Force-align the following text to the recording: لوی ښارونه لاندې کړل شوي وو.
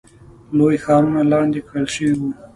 لوی 0.57 0.75
ښارونه 0.83 1.21
لاندې 1.31 1.59
کړل 1.67 1.85
شوي 1.95 2.13
وو. 2.19 2.29